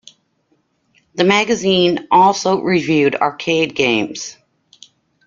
[1.13, 4.35] The magazine also reviewed arcade games.